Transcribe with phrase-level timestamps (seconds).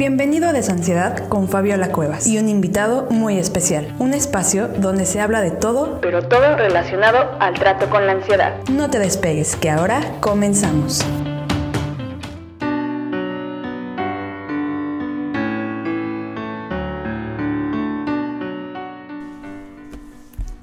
[0.00, 3.94] Bienvenido a Desansiedad con Fabiola Cuevas y un invitado muy especial.
[3.98, 8.54] Un espacio donde se habla de todo, pero todo relacionado al trato con la ansiedad.
[8.70, 11.04] No te despegues, que ahora comenzamos.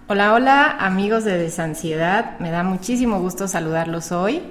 [0.07, 4.41] Hola, hola amigos de Desansiedad, me da muchísimo gusto saludarlos hoy.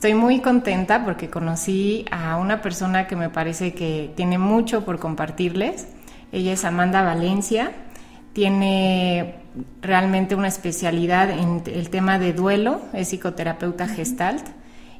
[0.00, 4.98] Estoy muy contenta porque conocí a una persona que me parece que tiene mucho por
[4.98, 5.88] compartirles.
[6.32, 7.72] Ella es Amanda Valencia,
[8.32, 9.34] tiene
[9.82, 14.42] realmente una especialidad en el tema de duelo, es psicoterapeuta gestalt.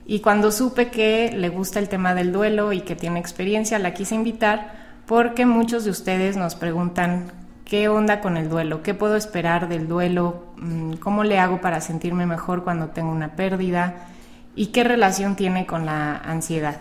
[0.04, 3.94] Y cuando supe que le gusta el tema del duelo y que tiene experiencia, la
[3.94, 4.74] quise invitar
[5.06, 7.32] porque muchos de ustedes nos preguntan
[7.64, 11.80] qué onda con el duelo, qué puedo esperar del duelo, mm, cómo le hago para
[11.80, 14.08] sentirme mejor cuando tengo una pérdida
[14.54, 16.76] y qué relación tiene con la ansiedad.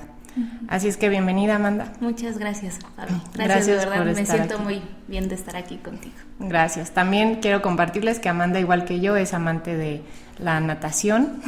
[0.68, 1.92] Así es que bienvenida Amanda.
[2.00, 6.16] Muchas gracias, Gracias, gracias de verdad, me siento muy bien de estar aquí contigo.
[6.40, 6.92] Gracias.
[6.92, 10.02] También quiero compartirles que Amanda, igual que yo, es amante de
[10.38, 11.42] la natación.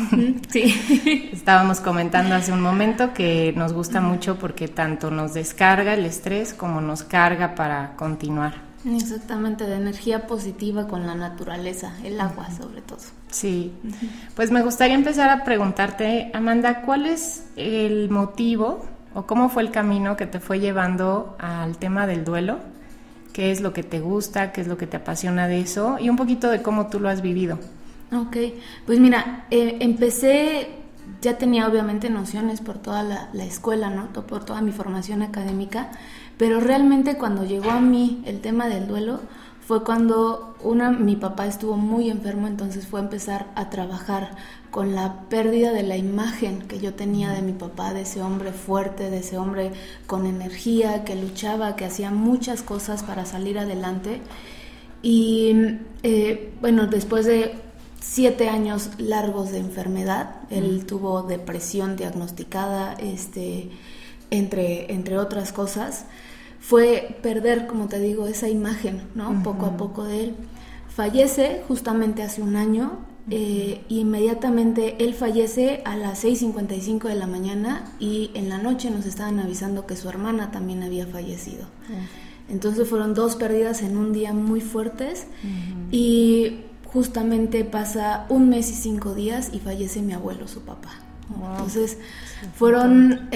[0.50, 1.30] Sí.
[1.32, 6.54] Estábamos comentando hace un momento que nos gusta mucho porque tanto nos descarga el estrés
[6.54, 8.71] como nos carga para continuar.
[8.86, 13.00] Exactamente, de energía positiva con la naturaleza, el agua sobre todo.
[13.30, 13.74] Sí,
[14.36, 19.72] pues me gustaría empezar a preguntarte, Amanda, ¿cuál es el motivo o cómo fue el
[19.72, 22.60] camino que te fue llevando al tema del duelo?
[23.34, 24.52] ¿Qué es lo que te gusta?
[24.52, 25.98] ¿Qué es lo que te apasiona de eso?
[26.00, 27.60] Y un poquito de cómo tú lo has vivido.
[28.12, 28.36] Ok,
[28.86, 30.70] pues mira, eh, empecé,
[31.22, 34.12] ya tenía obviamente nociones por toda la, la escuela, ¿no?
[34.12, 35.92] Por toda mi formación académica
[36.38, 39.20] pero realmente cuando llegó a mí el tema del duelo
[39.72, 44.36] fue cuando una, mi papá estuvo muy enfermo, entonces fue a empezar a trabajar
[44.70, 48.52] con la pérdida de la imagen que yo tenía de mi papá, de ese hombre
[48.52, 49.72] fuerte, de ese hombre
[50.08, 54.22] con energía, que luchaba, que hacía muchas cosas para salir adelante.
[55.02, 57.56] Y eh, bueno, después de
[58.00, 63.70] siete años largos de enfermedad, él tuvo depresión diagnosticada, este,
[64.32, 66.06] entre, entre otras cosas
[66.60, 69.44] fue perder, como te digo, esa imagen, ¿no?
[69.44, 70.36] Poco a poco de él.
[70.88, 73.00] Fallece justamente hace un año,
[73.30, 79.06] eh, inmediatamente él fallece a las 6.55 de la mañana y en la noche nos
[79.06, 81.66] estaban avisando que su hermana también había fallecido.
[82.50, 85.28] Entonces fueron dos pérdidas en un día muy fuertes
[85.92, 90.90] y justamente pasa un mes y cinco días y fallece mi abuelo, su papá.
[91.54, 91.98] Entonces
[92.56, 93.30] fueron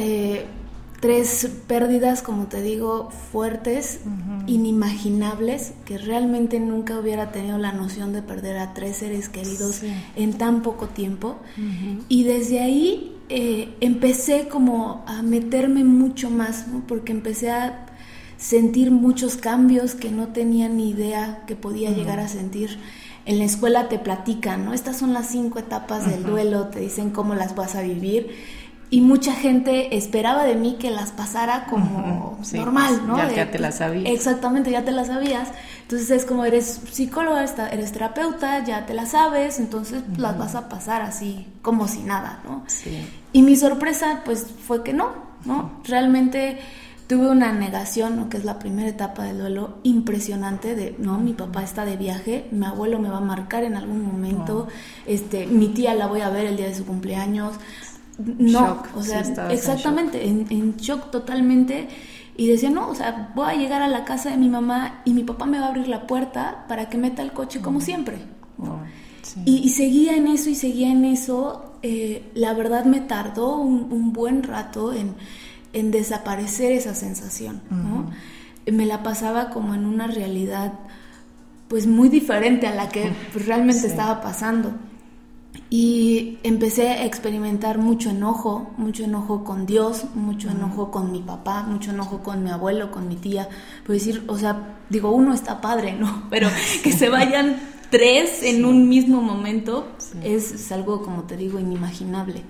[1.06, 4.00] tres pérdidas, como te digo, fuertes,
[4.48, 9.82] inimaginables, que realmente nunca hubiera tenido la noción de perder a tres seres queridos
[10.16, 11.38] en tan poco tiempo.
[12.10, 17.86] Y desde ahí eh, empecé como a meterme mucho más, porque empecé a
[18.38, 22.80] sentir muchos cambios que no tenía ni idea que podía llegar a sentir.
[23.28, 24.74] En la escuela te platican, ¿no?
[24.74, 29.01] Estas son las cinco etapas del duelo, te dicen cómo las vas a vivir y
[29.01, 33.18] mucha gente esperaba de mí que las pasara como normal, ¿no?
[33.18, 34.12] Ya, te las sabías.
[34.12, 35.50] Exactamente, ya te las sabías.
[35.81, 40.69] Entonces es como eres psicóloga, eres terapeuta, ya te las sabes, entonces las vas a
[40.69, 42.63] pasar así como si nada, ¿no?
[42.68, 43.06] Sí.
[43.34, 45.12] Y mi sorpresa pues fue que no,
[45.46, 45.81] ¿no?
[45.84, 46.59] Realmente
[47.07, 48.29] tuve una negación, ¿no?
[48.29, 52.47] que es la primera etapa del duelo impresionante de, no, mi papá está de viaje,
[52.52, 54.67] mi abuelo me va a marcar en algún momento,
[55.06, 57.53] este, mi tía la voy a ver el día de su cumpleaños,
[58.18, 59.22] no, o sea,
[59.52, 61.12] exactamente, en shock.
[61.12, 61.88] totalmente.
[62.38, 65.14] Y decía, no, o sea, voy a llegar a la casa de mi mamá y
[65.14, 68.18] mi papá me va a abrir la puerta para que meta el coche como siempre.
[69.46, 71.78] y, seguía en eso y seguía en eso.
[71.81, 75.16] Eh, la verdad me tardó un, buen rato en,
[75.92, 77.62] desaparecer esa sensación.
[78.66, 80.74] Me la pasaba como en una realidad
[81.68, 84.74] pues muy diferente a la que realmente estaba pasando.
[85.70, 91.64] Y empecé a experimentar mucho enojo, mucho enojo con Dios, mucho enojo con mi papá,
[91.64, 93.50] mucho enojo con mi abuelo, con mi tía.
[93.85, 96.28] Por decir, o sea, digo, uno está padre, ¿no?
[96.29, 96.50] Pero
[96.84, 97.59] que se vayan
[97.90, 99.88] tres en un mismo momento
[100.24, 102.44] es, algo, como te digo, inimaginable.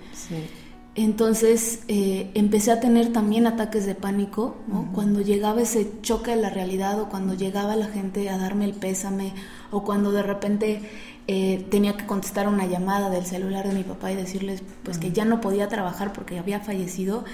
[0.96, 4.90] Entonces eh, empecé a tener también ataques de pánico, ¿no?
[4.94, 8.72] Cuando llegaba ese choque de la realidad o cuando llegaba la gente a darme el
[8.72, 9.34] pésame
[9.70, 10.80] o cuando de repente
[11.28, 15.10] eh, tenía que contestar una llamada del celular de mi papá y decirles pues que
[15.10, 17.24] ya no podía trabajar porque había fallecido,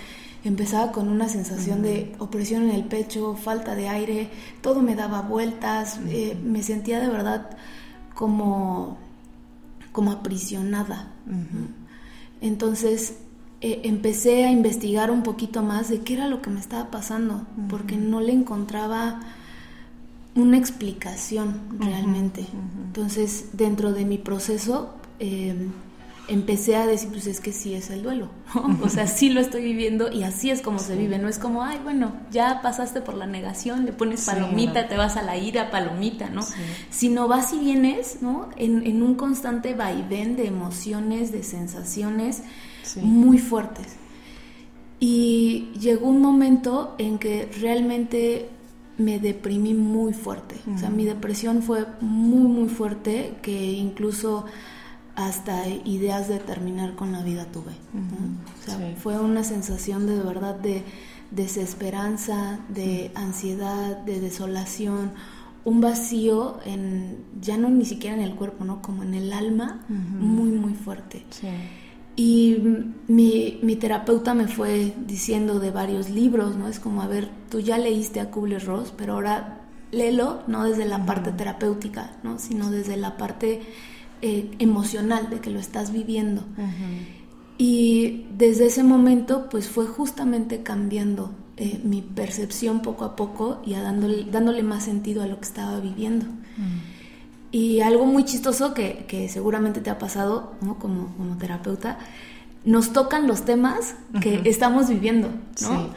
[0.45, 4.31] empezaba con una sensación de opresión en el pecho, falta de aire,
[4.63, 7.51] todo me daba vueltas, eh, me sentía de verdad
[8.15, 8.97] como,
[9.93, 11.13] como aprisionada.
[12.41, 13.19] Entonces
[13.61, 17.47] eh, empecé a investigar un poquito más de qué era lo que me estaba pasando,
[17.69, 19.21] porque no le encontraba
[20.35, 22.47] una explicación realmente.
[22.87, 25.55] Entonces, dentro de mi proceso, eh,
[26.29, 28.31] empecé a decir, pues es que sí es el duelo,
[28.83, 31.63] o sea, sí lo estoy viviendo y así es como se vive, no es como,
[31.63, 35.71] ay, bueno, ya pasaste por la negación, le pones palomita, te vas a la ira,
[35.71, 36.43] palomita, ¿no?
[36.91, 38.49] Sino vas y vienes, ¿no?
[38.57, 42.43] En, en, un constante vaivén de emociones, de sensaciones
[42.97, 43.97] muy fuertes.
[45.01, 48.49] Y llegó un momento en que realmente
[48.99, 54.45] me deprimí muy fuerte, o sea, mi depresión fue muy, muy fuerte, que incluso
[55.15, 57.73] hasta ideas de terminar con la vida tuve.
[57.73, 60.85] o sea, fue una sensación de, verdad de
[61.31, 65.13] desesperanza, de ansiedad, de desolación,
[65.65, 68.83] un vacío en ya no ni siquiera en el cuerpo, ¿no?
[68.83, 71.25] Como en el alma, muy muy fuerte.
[72.15, 72.59] Y
[73.09, 76.69] mi, mi, terapeuta me fue diciendo de varios libros, ¿no?
[76.69, 79.63] Es como, a ver, tú ya leíste a Kubler-Ross, pero ahora
[79.93, 82.39] léelo no desde la parte terapéutica, ¿no?
[82.39, 83.63] Sino desde la parte
[84.21, 86.45] eh, emocional de que lo estás viviendo.
[87.57, 93.75] Y desde ese momento, pues fue justamente cambiando eh, mi percepción poco a poco y
[93.75, 96.27] a dándole, dándole más sentido a lo que estaba viviendo.
[97.53, 101.99] Y algo muy chistoso que, que seguramente te ha pasado como, como terapeuta,
[102.65, 105.29] nos tocan los temas que estamos viviendo,
[105.61, 105.91] ¿no?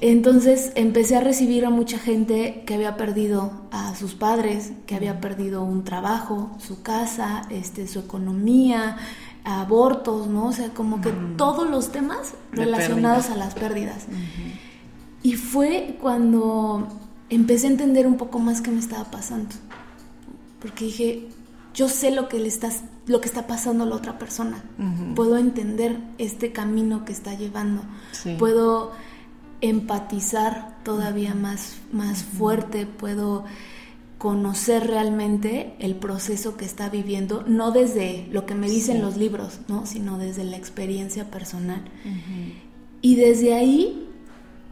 [0.00, 5.20] Entonces empecé a recibir a mucha gente que había perdido a sus padres, que había
[5.20, 8.96] perdido un trabajo, su casa, este, su economía,
[9.44, 10.46] abortos, ¿no?
[10.46, 14.06] O sea, como que todos los temas relacionados a las pérdidas.
[15.22, 16.88] Y fue cuando
[17.30, 19.54] empecé a entender un poco más qué me estaba pasando.
[20.60, 21.28] Porque dije,
[21.74, 24.62] yo sé lo que le estás lo que está pasando a la otra persona.
[25.14, 27.82] Puedo entender este camino que está llevando.
[28.38, 28.92] Puedo
[29.60, 33.44] empatizar todavía más, más fuerte, puedo
[34.18, 39.60] conocer realmente el proceso que está viviendo, no desde lo que me dicen los libros,
[39.68, 39.86] ¿no?
[39.86, 41.82] sino desde la experiencia personal.
[43.00, 44.07] Y desde ahí,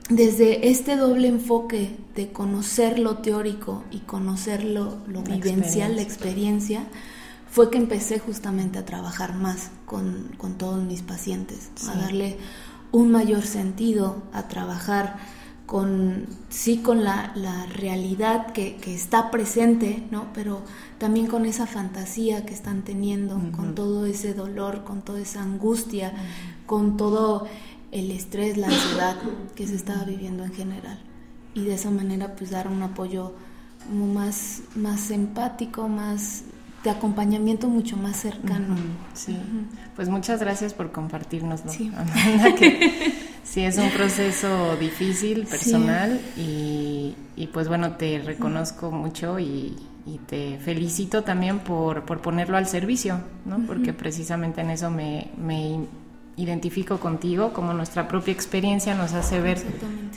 [0.08, 6.86] desde este doble enfoque de conocer lo teórico y conocer lo, vivencial, la experiencia,
[7.50, 12.36] fue que empecé justamente a trabajar más con, todos mis pacientes, a darle
[12.92, 15.16] un mayor sentido, a trabajar
[15.66, 17.32] con, sí, con la,
[17.74, 20.26] realidad que, está presente, ¿no?
[20.32, 20.62] Pero
[20.98, 26.12] también con esa fantasía que están teniendo, con todo ese dolor, con toda esa angustia,
[26.66, 27.46] con todo
[27.96, 29.16] el estrés, la ansiedad
[29.54, 30.98] que se estaba viviendo en general.
[31.54, 33.34] Y de esa manera, pues dar un apoyo
[33.90, 36.44] más, más empático, más
[36.84, 38.76] de acompañamiento mucho más cercano.
[39.14, 39.36] sí.
[39.96, 41.90] Pues muchas gracias por compartirnos, sí.
[41.96, 47.14] Amanda, que sí es un proceso difícil, personal, y,
[47.52, 49.74] pues bueno, te reconozco mucho y,
[50.28, 53.58] te felicito también por, por, ponerlo al servicio, ¿no?
[53.66, 55.80] Porque precisamente en eso me, me
[56.36, 59.62] identifico contigo, como nuestra propia experiencia nos hace ver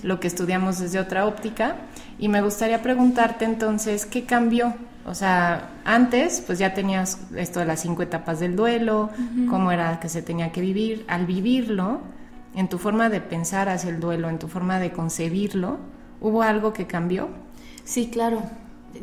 [0.03, 1.77] lo que estudiamos desde otra óptica.
[2.17, 4.73] Y me gustaría preguntarte entonces, ¿qué cambió
[5.09, 9.09] o sea, antes pues ya tenías esto de las cinco etapas del duelo,
[9.49, 11.03] cómo era que se tenía que vivir.
[11.07, 12.01] Al vivirlo,
[12.53, 15.77] en tu forma de pensar hacia el duelo, en tu forma de concebirlo,
[16.21, 17.29] ¿hubo algo que cambió?
[17.83, 18.43] Sí, claro.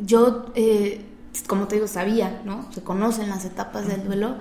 [0.01, 1.03] Yo, eh,
[1.45, 2.71] como te digo, sabía, ¿no?
[2.71, 4.37] Se conocen las etapas del duelo,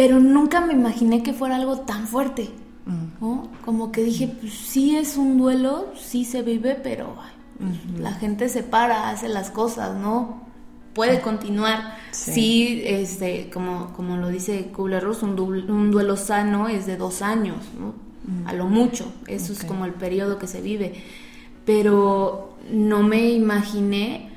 [0.00, 2.48] pero nunca me imaginé que fuera algo tan fuerte,
[3.20, 3.50] ¿no?
[3.66, 7.16] Como que dije, pues sí es un duelo, sí se vive, pero
[7.98, 10.40] la gente se para, hace las cosas, ¿no?
[10.94, 11.98] puede continuar.
[12.12, 17.58] Sí, este, como, como lo dice Kubler-Ross, un, un, duelo sano es de dos años,
[17.78, 17.88] ¿no?
[18.24, 18.46] Mm.
[18.48, 19.12] a lo mucho.
[19.26, 20.94] Eso es como el periodo que se vive.
[21.66, 24.30] Pero no me imaginé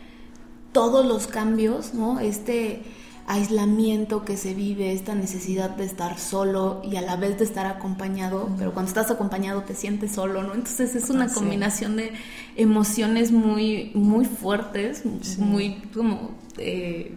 [0.74, 2.20] todos los cambios, ¿no?
[2.20, 2.84] Este
[3.26, 7.66] aislamiento que se vive, esta necesidad de estar solo y a la vez de estar
[7.66, 10.54] acompañado, pero cuando estás acompañado te sientes solo, ¿no?
[10.54, 12.14] Entonces es una combinación de
[12.56, 15.04] emociones muy, muy fuertes,
[15.38, 16.32] muy como...
[16.58, 17.16] Eh,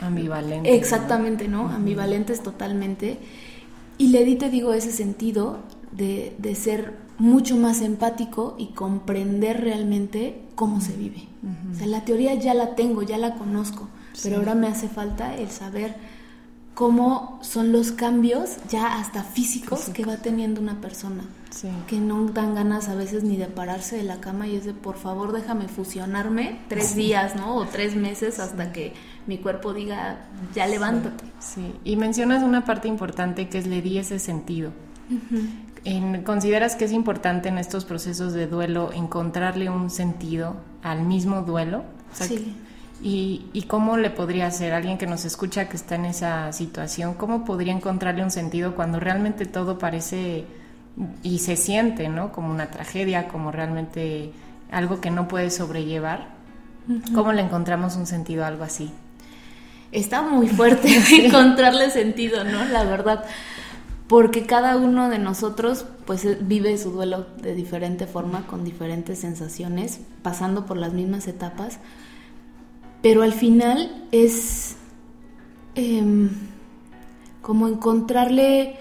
[0.00, 0.72] ambivalentes.
[0.72, 1.68] Exactamente, ¿no?
[1.68, 3.18] Ambivalentes totalmente.
[3.98, 5.60] Y le di, te digo, ese sentido
[5.92, 11.28] de, de ser mucho más empático y comprender realmente cómo se vive.
[11.70, 13.88] O sea, la teoría ya la tengo, ya la conozco
[14.22, 15.94] pero ahora me hace falta el saber
[16.74, 21.24] cómo son los cambios ya hasta físicos que va teniendo una persona.
[21.88, 24.72] Que no dan ganas a veces ni de pararse de la cama y es de
[24.72, 27.56] por favor déjame fusionarme tres días, ¿no?
[27.56, 28.94] O tres meses hasta que
[29.26, 31.24] mi cuerpo diga ya levántate.
[31.40, 34.70] Sí, y mencionas una parte importante que es le di ese sentido.
[36.24, 41.84] ¿Consideras que es importante en estos procesos de duelo encontrarle un sentido al mismo duelo?
[42.14, 42.54] sí.
[43.02, 47.14] Y, y, cómo le podría hacer alguien que nos escucha que está en esa situación?
[47.14, 50.44] ¿Cómo podría encontrarle un sentido cuando realmente todo parece
[51.22, 52.30] y se siente, ¿no?
[52.32, 54.32] Como una tragedia, como realmente
[54.70, 56.28] algo que no puede sobrellevar.
[57.14, 58.90] ¿Cómo le encontramos un sentido a algo así?
[59.92, 60.88] Está muy fuerte
[61.24, 62.64] encontrarle sentido, ¿no?
[62.66, 63.24] La verdad
[64.10, 69.20] porque cada uno de nosotros pues eh, vive su duelo de diferente forma, con diferentes
[69.20, 71.78] sensaciones, pasando por las mismas etapas,
[73.02, 74.76] pero al final es
[75.74, 76.30] em,
[77.42, 78.76] como encontrarle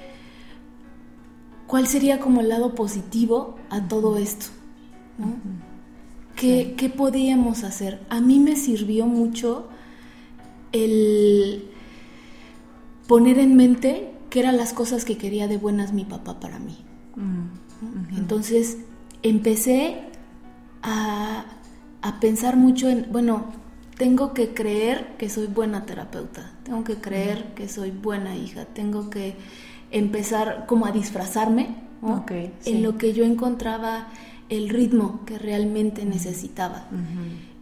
[1.67, 4.47] cuál sería como el lado positivo a todo esto,
[5.17, 5.35] ¿no?
[6.35, 7.99] ¿Qué, ¿Qué podíamos hacer?
[8.09, 9.67] A mí me sirvió mucho
[10.71, 11.65] el
[13.07, 16.77] poner en mente qué eran las cosas que quería de buenas mi papá para mí.
[18.15, 18.77] Entonces
[19.23, 19.97] empecé
[20.81, 21.45] a,
[22.21, 23.45] pensar mucho en, bueno,
[23.99, 29.09] tengo que creer que soy buena terapeuta, tengo que creer que soy buena hija, tengo
[29.09, 29.35] que
[29.91, 31.75] empezar como a disfrazarme
[32.65, 34.07] en lo que yo encontraba
[34.47, 36.87] el ritmo que realmente necesitaba.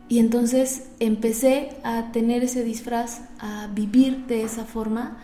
[0.10, 5.18] Y entonces empecé a tener ese disfraz, a vivir de esa forma,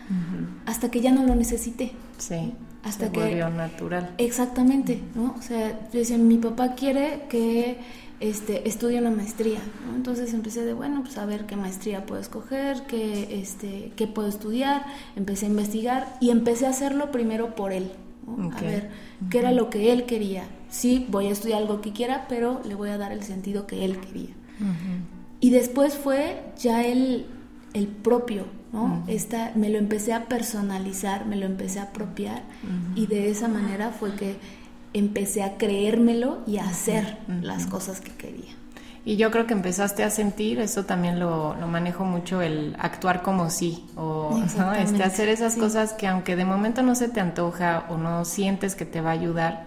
[0.66, 1.92] hasta que ya no lo necesité.
[2.18, 2.54] Sí.
[2.82, 4.10] Hasta que natural.
[4.18, 5.36] Exactamente, ¿no?
[5.38, 7.78] O sea, yo decía, mi papá quiere que
[8.20, 9.96] este, estudie una maestría, ¿no?
[9.96, 14.28] Entonces empecé de, bueno, pues a ver qué maestría puedo escoger, qué, este, qué puedo
[14.28, 17.90] estudiar, empecé a investigar y empecé a hacerlo primero por él,
[18.52, 18.90] a ver
[19.30, 20.44] qué era lo que él quería.
[20.70, 23.84] Sí, voy a estudiar algo que quiera, pero le voy a dar el sentido que
[23.84, 24.34] él quería.
[25.40, 27.26] Y después fue ya el,
[27.74, 29.04] el propio, ¿no?
[29.06, 32.42] Esta, me lo empecé a personalizar, me lo empecé a apropiar
[32.94, 34.36] y de esa manera fue que
[34.94, 38.52] empecé a creérmelo y a hacer las cosas que quería.
[39.06, 43.20] Y yo creo que empezaste a sentir, eso también lo, lo manejo mucho, el actuar
[43.20, 44.40] como sí, o
[44.78, 48.74] este, hacer esas cosas que aunque de momento no se te antoja o no sientes
[48.74, 49.66] que te va a ayudar,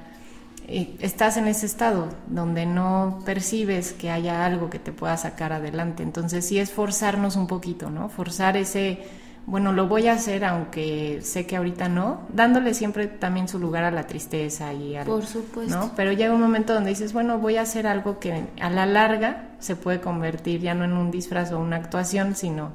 [0.68, 6.02] estás en ese estado donde no percibes que haya algo que te pueda sacar adelante.
[6.02, 8.10] Entonces sí es forzarnos un poquito, ¿no?
[8.10, 9.00] Forzar ese,
[9.48, 13.86] bueno, lo voy a hacer aunque sé que ahorita no, dándole siempre también su lugar
[13.86, 15.06] a la tristeza y al...
[15.06, 15.74] Por supuesto.
[15.74, 15.94] ¿no?
[15.96, 19.52] Pero llega un momento donde dices, bueno, voy a hacer algo que a la larga
[19.60, 22.74] se puede convertir ya no en un disfraz o una actuación, sino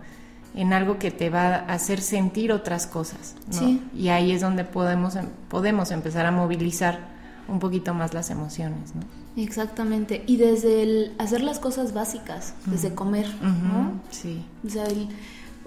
[0.54, 3.34] en algo que te va a hacer sentir otras cosas.
[3.52, 3.78] ¿no?
[3.94, 7.00] Y ahí es donde podemos, podemos empezar a movilizar
[7.48, 9.02] un poquito más las emociones, ¿no?
[9.36, 10.24] Exactamente.
[10.26, 14.00] Y desde el hacer las cosas básicas, desde comer, ¿no?
[14.10, 14.42] Sí.
[14.66, 14.84] O sea,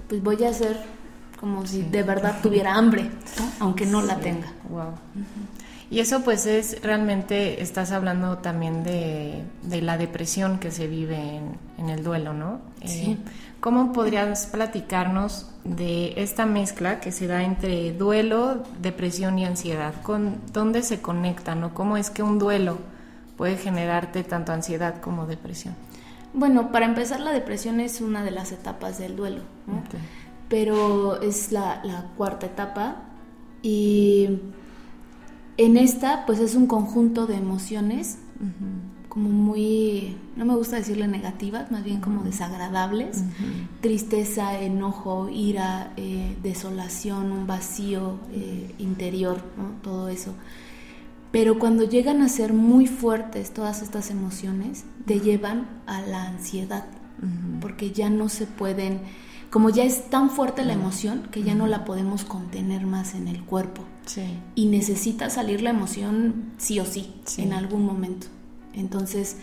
[0.08, 0.95] pues voy a hacer
[1.40, 3.10] como si de verdad tuviera hambre,
[3.60, 4.48] aunque no la tenga.
[4.70, 4.94] Wow.
[5.90, 11.42] Y eso pues es realmente, estás hablando también de, de la depresión que se vive
[11.78, 12.62] en, el duelo, ¿no?
[12.84, 13.12] Sí.
[13.12, 13.18] Eh,
[13.60, 19.94] ¿Cómo podrías platicarnos de esta mezcla que se da entre duelo, depresión y ansiedad?
[20.04, 22.78] ¿Con dónde se conectan o cómo es que un duelo
[23.38, 25.76] puede generarte tanto ansiedad como depresión?
[26.34, 29.82] Bueno, para empezar, la depresión es una de las etapas del duelo, ¿no?
[30.50, 33.04] Pero es la, cuarta etapa.
[33.62, 34.40] Y
[35.58, 38.20] en esta pues es un conjunto de emociones
[39.16, 43.24] como muy, no me gusta decirle negativas, más bien como desagradables,
[43.80, 49.38] tristeza, enojo, ira, eh, desolación, un vacío eh, interior,
[49.82, 50.34] todo eso.
[51.32, 56.84] Pero cuando llegan a ser muy fuertes todas estas emociones, te llevan a la ansiedad,
[57.62, 59.00] porque ya no se pueden,
[59.56, 63.30] como ya es tan fuerte la emoción que ya no la podemos contener más en
[63.30, 63.84] el cuerpo.
[64.54, 67.14] Y necesita salir la emoción sí o sí.
[67.38, 68.28] en algún momento.
[68.74, 69.38] Entonces,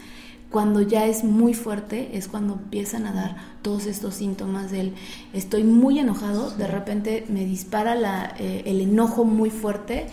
[0.50, 4.92] cuando ya es muy fuerte es cuando empiezan a dar todos estos síntomas del
[5.32, 10.08] estoy muy enojado, de repente me dispara la, eh, el enojo muy fuerte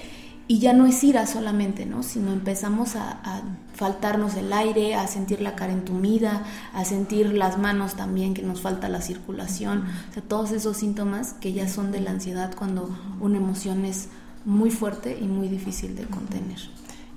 [0.50, 2.01] y ya no es ira solamente, ¿no?
[2.01, 3.44] Sino empezamos a, a,
[3.75, 8.60] faltarnos el aire, a sentir la cara entumida, a sentir las manos también que nos
[8.60, 12.89] falta la circulación, o sea, todos esos síntomas que ya son de la ansiedad cuando
[13.22, 14.10] una emoción es
[14.44, 16.58] muy fuerte y muy difícil de contener.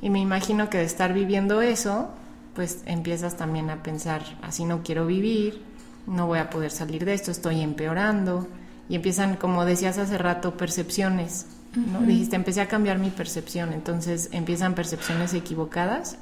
[0.03, 2.11] Y me imagino que de estar viviendo eso,
[2.55, 5.63] pues empiezas también a pensar, así no quiero vivir,
[6.07, 8.47] no voy a poder salir de esto, estoy empeorando.
[8.91, 11.47] Y empiezan, como decías hace rato, percepciones.
[11.75, 12.01] ¿No?
[12.01, 16.19] Dijiste, empecé a cambiar mi percepción, entonces empiezan percepciones equivocadas.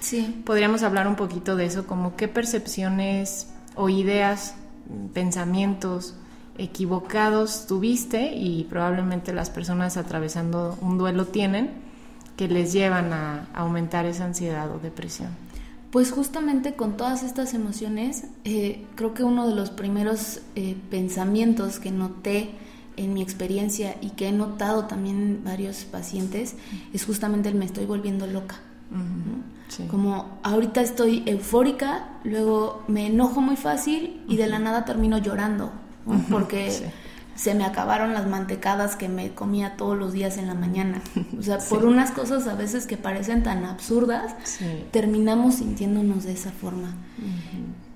[0.00, 0.42] sí.
[0.44, 4.54] Podríamos hablar un poquito de eso, como qué percepciones o ideas,
[5.12, 6.14] pensamientos
[6.56, 11.70] equivocados tuviste y probablemente las personas atravesando un duelo tienen
[12.36, 15.30] que les llevan a aumentar esa ansiedad o depresión?
[15.90, 21.78] Pues justamente con todas estas emociones, eh, creo que uno de los primeros eh, pensamientos
[21.78, 22.50] que noté
[22.96, 26.56] en mi experiencia y que he notado también en varios pacientes
[26.92, 28.60] es justamente el me estoy volviendo loca.
[29.90, 35.72] Como ahorita estoy eufórica, luego me enojo muy fácil y de la nada termino llorando,
[36.30, 36.92] porque
[37.34, 41.02] se me acabaron las mantecadas que me comía todos los días en la mañana.
[41.38, 44.36] O sea, por unas cosas a veces que parecen tan absurdas,
[44.92, 46.94] terminamos sintiéndonos de esa forma.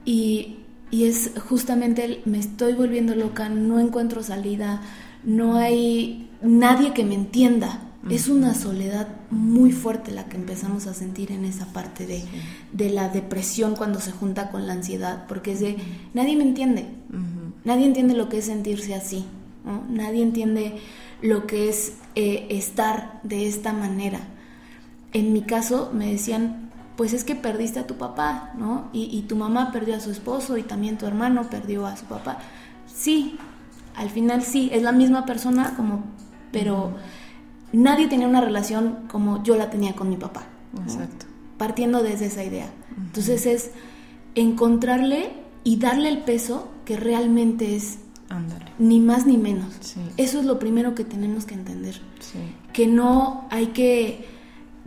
[0.05, 4.83] y, y, es justamente el, me estoy volviendo loca, no encuentro salida,
[5.25, 7.85] no hay nadie que me entienda.
[8.09, 12.23] Es una soledad muy fuerte la que empezamos a sentir en esa parte de,
[12.73, 15.77] de la depresión cuando se junta con la ansiedad, porque es de
[16.15, 16.87] nadie me entiende.
[17.65, 19.27] Nadie entiende lo que es sentirse así,
[19.91, 20.79] nadie entiende
[21.21, 24.21] lo que es eh, estar de esta manera.
[25.13, 26.68] En mi caso me decían,
[26.99, 28.91] pues es que perdiste a tu papá, ¿no?
[28.93, 32.07] Y, y, tu mamá perdió a su esposo y también tu hermano perdió a su
[32.07, 32.39] papá.
[32.93, 33.39] Sí,
[33.95, 36.03] al final sí, es la misma persona, como,
[36.51, 36.97] pero
[37.73, 40.47] nadie tenía una relación como yo la tenía con mi papá.
[40.83, 41.27] Exacto.
[41.57, 42.69] Partiendo desde esa idea.
[42.97, 43.71] Entonces es
[44.35, 48.01] encontrarle y darle el peso que realmente es
[48.81, 49.97] ni más ni menos.
[50.17, 52.01] Eso es lo primero que tenemos que entender.
[52.73, 54.38] Que no hay que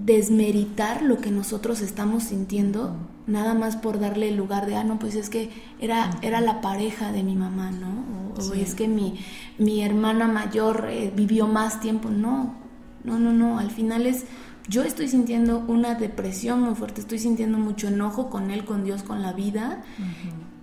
[0.06, 2.96] desmeritar lo que nosotros estamos sintiendo
[3.28, 6.62] nada más por darle el lugar de, ah, no, pues es que era, era la
[6.62, 8.34] pareja de mi mamá, ¿no?
[8.38, 9.20] O, es que mi,
[9.58, 12.10] mi hermana mayor eh, vivió más tiempo.
[12.10, 12.56] No,
[13.04, 13.60] no, no, no.
[13.60, 14.26] Al final es,
[14.68, 19.04] yo estoy sintiendo una depresión muy fuerte, estoy sintiendo mucho enojo con él, con Dios,
[19.04, 19.84] con la vida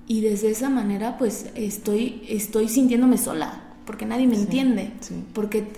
[0.08, 4.90] y desde esa manera pues estoy, estoy sintiéndome sola, porque nadie me entiende,
[5.34, 5.68] porque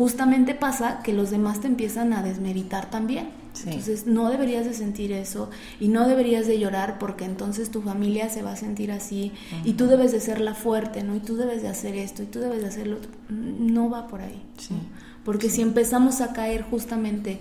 [0.00, 3.32] justamente pasa que los demás te empiezan a desmeritar también.
[3.66, 8.30] Entonces no deberías de sentir eso y no deberías de llorar porque entonces tu familia
[8.30, 9.32] se va a sentir así
[9.62, 11.16] y tú debes de ser la fuerte, ¿no?
[11.16, 12.96] Y tú debes de hacer esto y tú debes de hacerlo.
[13.28, 14.42] No va por ahí.
[15.22, 17.38] Porque si empezamos a caer justamente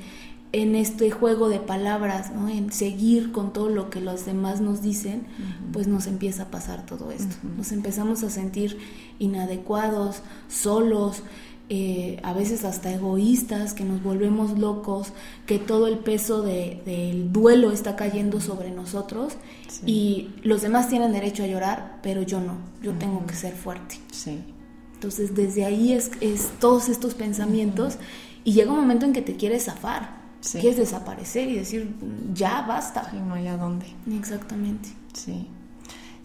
[0.52, 2.50] en este juego de palabras, ¿no?
[2.50, 5.28] en seguir con todo lo que los demás nos dicen,
[5.72, 7.36] pues nos empieza a pasar todo esto.
[7.56, 8.78] Nos empezamos a sentir
[9.20, 11.24] inadecuados, solos,
[11.70, 15.14] eh, a veces hasta egoístas, que nos volvemos locos,
[15.46, 19.34] que todo el peso del duelo está cayendo sobre nosotros
[19.86, 23.96] y los demás tienen derecho a llorar, pero yo no, yo tengo que ser fuerte.
[24.94, 27.98] Entonces desde ahí es, es todos estos pensamientos
[28.44, 30.60] y llega un momento en que te quieres zafar Sí.
[30.60, 31.96] Quieres desaparecer y decir,
[32.34, 33.12] ya basta.
[33.14, 33.86] Y no hay a dónde.
[34.18, 34.90] Exactamente.
[35.14, 35.48] Sí.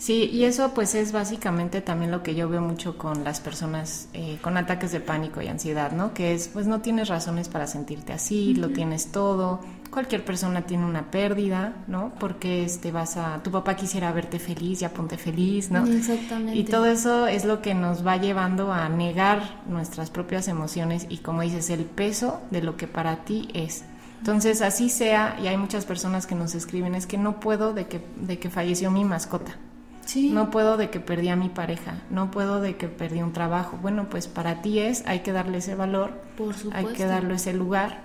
[0.04, 4.10] Sí, y eso pues es básicamente también lo que yo veo mucho con las personas
[4.12, 6.12] eh, con ataques de pánico y ansiedad, ¿no?
[6.12, 10.84] Que es, pues no tienes razones para sentirte así, lo tienes todo, cualquier persona tiene
[10.84, 12.12] una pérdida, ¿no?
[12.20, 15.86] Porque este vas a, tu papá quisiera verte feliz, ya ponte feliz, ¿no?
[15.86, 16.54] Exactamente.
[16.54, 21.16] Y todo eso es lo que nos va llevando a negar nuestras propias emociones y
[21.16, 23.84] como dices, el peso de lo que para ti es.
[24.18, 27.86] Entonces, así sea, y hay muchas personas que nos escriben, es que no puedo de
[27.86, 29.56] que, de que falleció mi mascota.
[30.04, 30.30] Sí.
[30.30, 33.78] No puedo de que perdí a mi pareja, no puedo de que perdí un trabajo.
[33.80, 37.52] Bueno, pues para ti es, hay que darle ese valor, Por hay que darle ese
[37.52, 38.02] lugar.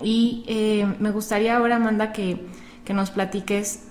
[0.00, 2.46] Y eh, me gustaría ahora, Amanda, que,
[2.84, 3.84] que nos platiques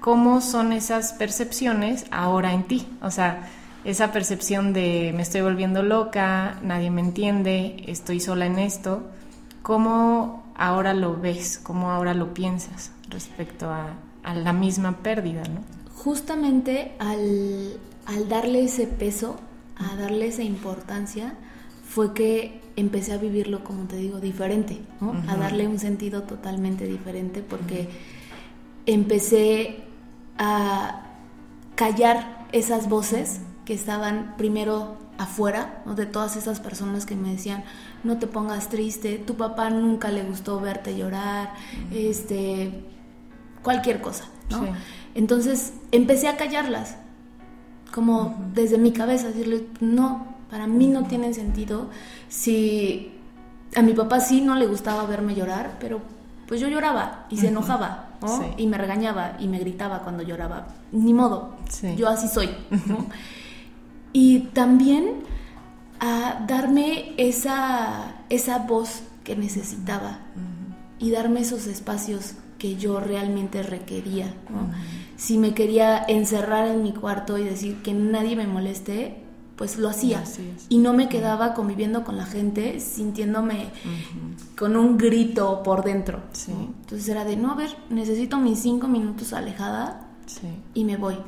[0.00, 2.86] cómo son esas percepciones ahora en ti.
[3.00, 3.48] O sea,
[3.84, 9.02] esa percepción de me estoy volviendo loca, nadie me entiende, estoy sola en esto.
[9.62, 13.94] ¿Cómo ahora lo ves, cómo ahora lo piensas respecto a,
[14.34, 15.62] la misma pérdida, ¿no?
[16.02, 17.78] Justamente al,
[18.28, 19.36] darle ese peso,
[19.76, 21.34] a darle esa importancia,
[21.88, 24.80] fue que empecé a vivirlo, como te digo, diferente,
[25.28, 27.88] a darle un sentido totalmente diferente, porque
[28.86, 29.84] empecé
[30.38, 31.02] a
[31.76, 37.62] callar esas voces que estaban primero afuera, de todas esas personas que me decían,
[38.02, 41.54] no te pongas triste, tu papá nunca le gustó verte llorar,
[41.92, 42.86] este,
[43.62, 44.66] cualquier cosa, ¿no?
[45.14, 46.96] Entonces empecé a callarlas,
[47.92, 51.88] como desde mi cabeza, decirle, no, para mí no tienen sentido.
[52.28, 53.12] Si
[53.74, 56.00] a mi papá sí no le gustaba verme llorar, pero
[56.46, 58.10] pues yo lloraba y se enojaba,
[58.56, 60.66] Y me regañaba y me gritaba cuando lloraba.
[60.92, 61.56] Ni modo,
[61.96, 62.50] yo así soy,
[64.12, 65.22] Y también
[66.00, 70.18] a darme esa, esa voz que necesitaba
[70.98, 74.34] y darme esos espacios que yo realmente requería.
[75.22, 79.22] Si me quería encerrar en mi cuarto y decir que nadie me moleste,
[79.54, 80.24] pues lo hacía.
[80.68, 83.68] Y no me quedaba conviviendo con la gente sintiéndome
[84.58, 86.22] con un grito por dentro.
[86.48, 90.08] Entonces era de, no, a ver, necesito mis cinco minutos alejada
[90.74, 91.18] y me voy.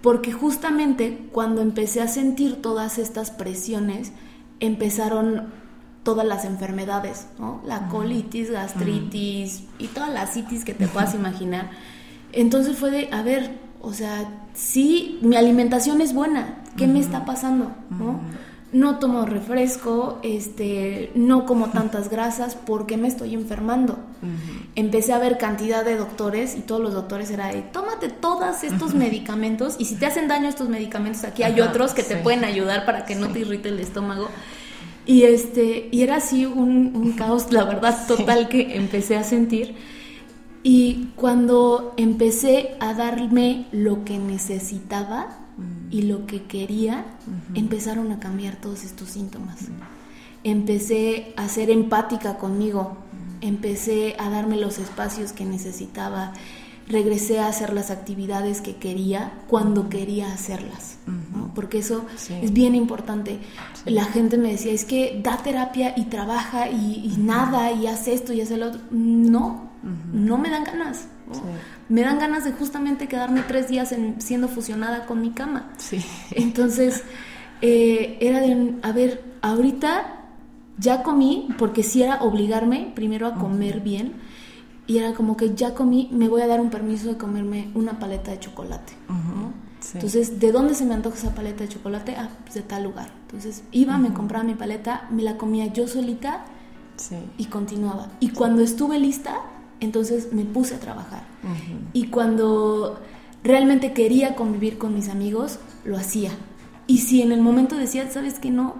[0.00, 4.12] Porque justamente cuando empecé a sentir todas estas presiones,
[4.60, 5.48] empezaron
[6.04, 7.60] todas las enfermedades, ¿no?
[7.66, 11.70] La colitis, gastritis y todas las citis que te puedas imaginar.
[12.32, 17.24] Entonces fue de, a ver, o sea, sí, mi alimentación es buena, ¿qué me está
[17.24, 17.72] pasando?
[17.90, 18.20] ¿no?
[18.72, 23.98] no tomo refresco, este, no como tantas grasas, ¿por qué me estoy enfermando?
[24.74, 28.94] Empecé a ver cantidad de doctores y todos los doctores era de, tómate todos estos
[28.94, 32.86] medicamentos y si te hacen daño estos medicamentos, aquí hay otros que te pueden ayudar
[32.86, 34.28] para que no te irrite el estómago.
[35.04, 39.74] Y, este, y era así un, un caos, la verdad, total que empecé a sentir.
[40.62, 45.42] Y cuando empecé a darme lo que necesitaba,
[45.90, 47.04] y lo que quería,
[47.54, 49.66] empezaron a cambiar todos estos síntomas.
[50.42, 52.96] Empecé a ser empática conmigo,
[53.42, 56.32] empecé a darme los espacios que necesitaba,
[56.92, 60.98] regresé a hacer las actividades que quería cuando quería hacerlas,
[61.54, 62.04] porque eso
[62.40, 63.38] es bien importante.
[63.84, 68.32] La gente me decía, es que da terapia y trabaja y, nada y hace esto
[68.32, 68.80] y hace lo otro.
[68.90, 69.70] No,
[70.12, 71.08] no me dan ganas
[71.88, 75.70] me dan ganas de justamente quedarme tres días en, siendo fusionada con mi cama.
[76.30, 77.04] Entonces,
[77.60, 80.20] eh, era de, a ver, ahorita
[80.78, 84.14] ya comí, porque si era obligarme primero a comer bien,
[84.92, 87.98] y era como que ya comí, me voy a dar un permiso de comerme una
[87.98, 88.92] paleta de chocolate.
[89.94, 92.14] Entonces, ¿de dónde se me antoja esa paleta de chocolate?
[92.14, 93.10] Ah, pues de tal lugar.
[93.22, 96.44] Entonces, iba, me compraba mi paleta, me la comía yo solita
[97.38, 98.10] y continuaba.
[98.20, 99.40] Y cuando estuve lista,
[99.80, 101.24] entonces me puse a trabajar.
[101.94, 103.00] Y cuando
[103.42, 106.32] realmente quería convivir con mis amigos, lo hacía.
[106.86, 108.74] Y si en el momento decía, sabes que no,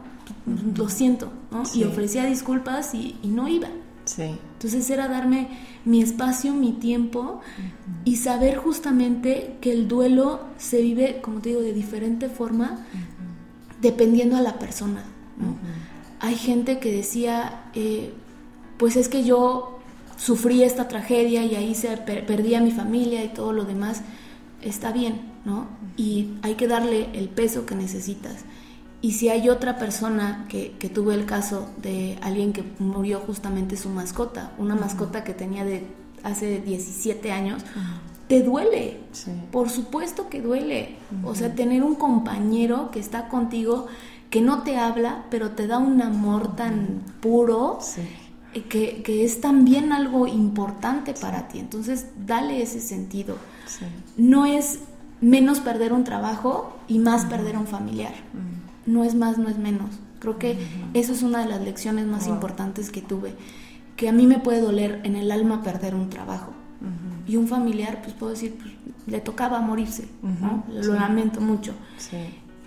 [0.76, 1.62] lo siento, ¿no?
[1.74, 3.68] Y ofrecía disculpas y, no iba.
[4.14, 4.38] Sí.
[4.54, 5.48] Entonces era darme
[5.84, 7.40] mi espacio, mi tiempo
[8.04, 12.86] y saber justamente que el duelo se vive, como te digo, de diferente forma
[13.80, 15.04] dependiendo a la persona.
[16.20, 18.12] Hay gente que decía, eh,
[18.78, 19.80] pues es que yo
[20.16, 24.02] sufrí esta tragedia y ahí se perdía mi familia y todo lo demás,
[24.60, 25.66] está bien, ¿no?
[25.96, 28.44] Y hay que darle el peso que necesitas.
[29.02, 33.76] Y si hay otra persona que, que tuvo el caso de alguien que murió justamente
[33.76, 35.84] su mascota, una mascota que tenía de
[36.22, 37.62] hace 17 años,
[38.28, 39.00] te duele.
[39.50, 40.96] Por supuesto que duele.
[41.24, 43.88] O sea, tener un compañero que está contigo,
[44.30, 47.78] que no te habla, pero te da un amor tan puro
[48.70, 51.58] que, que, es también algo importante para ti.
[51.58, 53.36] Entonces, dale ese sentido.
[54.16, 54.80] No es
[55.20, 58.14] menos perder un trabajo y más perder un familiar.
[58.86, 59.90] No es más, no es menos.
[60.18, 60.58] Creo que
[60.94, 63.34] eso es una de las lecciones más importantes que tuve.
[63.96, 66.52] Que a mí me puede doler en el alma perder un trabajo.
[67.26, 68.74] Y un familiar, pues puedo decir, pues,
[69.06, 70.08] le tocaba morirse.
[70.68, 71.74] Lo lamento mucho.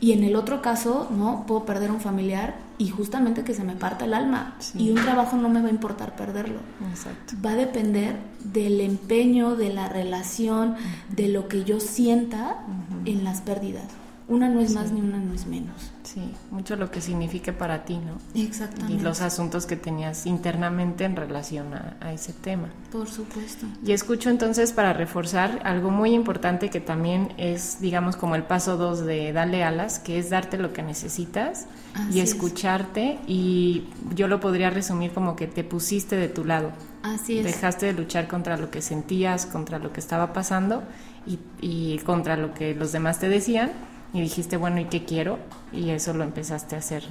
[0.01, 1.45] Y en el otro caso, ¿no?
[1.47, 4.55] Puedo perder un familiar y justamente que se me parta el alma.
[4.77, 6.59] Y un trabajo no me va a importar perderlo.
[6.89, 7.35] Exacto.
[7.43, 10.75] Va a depender del empeño, de la relación,
[11.15, 12.65] de lo que yo sienta
[13.05, 13.85] en las pérdidas.
[14.27, 15.91] Una no es más ni una no es menos.
[16.01, 18.17] Sí, mucho lo que signifique para ti, ¿no?
[18.39, 18.93] Exactamente.
[18.93, 22.69] Y los asuntos que tenías internamente en relación a, ese tema.
[22.91, 23.67] Por supuesto.
[23.85, 28.77] Y escucho entonces para reforzar algo muy importante que también es, digamos, como el paso
[28.77, 31.67] dos de darle alas, que es darte lo que necesitas
[32.11, 33.19] y escucharte.
[33.27, 36.71] Y yo lo podría resumir como que te pusiste de tu lado.
[37.03, 37.45] Así es.
[37.45, 40.83] Dejaste de luchar contra lo que sentías, contra lo que estaba pasando
[41.27, 43.71] y, y contra lo que los demás te decían
[44.15, 45.37] y dijiste, bueno, ¿y qué quiero?
[45.75, 47.03] Y eso lo empezaste a hacer.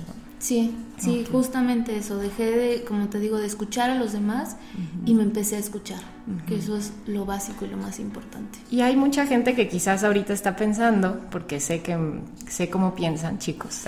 [0.44, 2.18] Sí, sí, justamente eso.
[2.18, 4.56] Dejé de, como te digo, de escuchar a los demás
[5.06, 6.00] y me empecé a escuchar,
[6.46, 8.58] que eso es lo básico y lo más importante.
[8.70, 11.96] Y hay mucha gente que quizás ahorita está pensando, porque sé que
[12.46, 13.84] sé cómo piensan, chicos,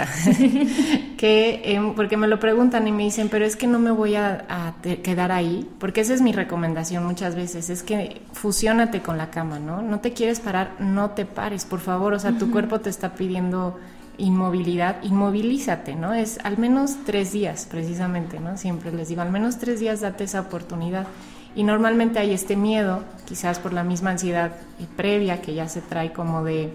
[1.18, 4.14] que em, porque me lo preguntan y me dicen, pero es que no me voy
[4.14, 9.30] a, quedar ahí, porque esa es mi recomendación muchas veces, es que fusionate con la
[9.30, 9.82] cama, ¿no?
[9.82, 13.14] No te quieres parar, no te pares, por favor, o sea, tu cuerpo te está
[13.14, 13.78] pidiendo
[14.18, 16.14] inmovilidad, inmovilízate, ¿no?
[16.14, 18.56] Es al menos tres días, precisamente, ¿no?
[18.56, 21.06] Siempre les digo, al menos tres días date esa oportunidad.
[21.54, 24.52] Y normalmente hay este miedo, quizás por la misma ansiedad
[24.96, 26.70] previa que ya se trae como de,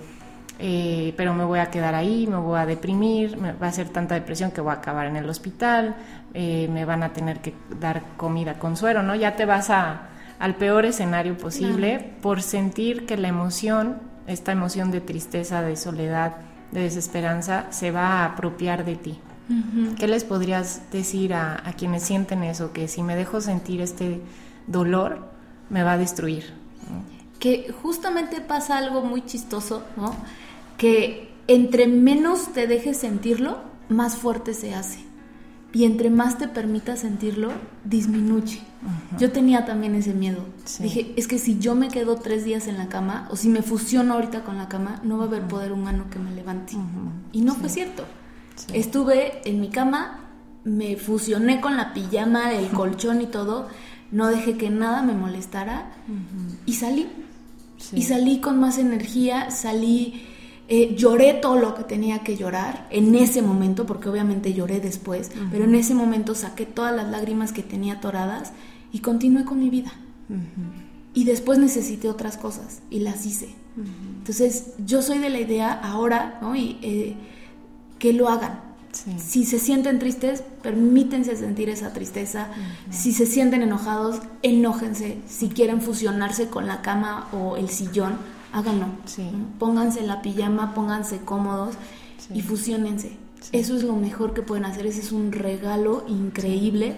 [0.57, 3.89] eh, pero me voy a quedar ahí, me voy a deprimir, me va a hacer
[3.89, 5.95] tanta depresión que voy a acabar en el hospital,
[6.33, 9.13] eh, me van a tener que dar comida con suero, ¿no?
[9.13, 14.89] Ya te vas a, al peor escenario posible por sentir que la emoción, esta emoción
[14.89, 16.37] de tristeza, de soledad,
[16.71, 19.19] de desesperanza se va a apropiar de ti.
[19.99, 22.71] ¿Qué les podrías decir a, a, quienes sienten eso?
[22.71, 24.21] Que si me dejo sentir este
[24.65, 25.27] dolor,
[25.69, 26.53] me va a destruir.
[27.37, 30.15] Que justamente pasa algo muy chistoso, ¿no?
[30.77, 33.57] Que entre menos te dejes sentirlo,
[33.89, 34.99] más fuerte se hace.
[35.73, 37.49] Y entre más te permitas sentirlo,
[37.85, 38.59] disminuye.
[39.17, 40.43] Yo tenía también ese miedo.
[40.79, 43.61] Dije, es que si yo me quedo tres días en la cama, o si me
[43.61, 46.73] fusiono ahorita con la cama, no va a haber poder humano que me levante.
[47.31, 48.05] Y no fue cierto.
[48.73, 50.19] Estuve en mi cama,
[50.63, 53.67] me fusioné con la pijama, el colchón y todo,
[54.11, 55.91] no dejé que nada me molestara
[56.65, 57.07] y salí.
[57.93, 60.27] Y salí con más energía, salí
[60.67, 65.31] eh, lloré todo lo que tenía que llorar en ese momento, porque obviamente lloré después,
[65.51, 68.53] pero en ese momento saqué todas las lágrimas que tenía atoradas
[68.91, 69.91] y continué con mi vida.
[71.13, 73.49] Y después necesité otras cosas y las hice.
[74.19, 76.55] Entonces, yo soy de la idea ahora, ¿no?
[76.55, 77.15] Y eh,
[77.99, 78.71] que lo hagan.
[79.17, 82.47] Si se sienten tristes, permítense sentir esa tristeza.
[82.89, 85.17] Si se sienten enojados, enójense.
[85.27, 88.17] Si quieren fusionarse con la cama o el sillón,
[88.53, 88.87] háganlo.
[89.59, 91.75] Pónganse la pijama, pónganse cómodos
[92.33, 93.17] y fusionense.
[93.51, 96.95] Eso es lo mejor que pueden hacer, ese es un regalo increíble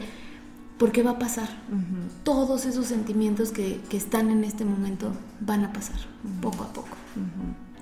[0.78, 1.50] porque va a pasar.
[2.24, 5.96] Todos esos sentimientos que, están en este momento van a pasar
[6.42, 6.90] poco a poco.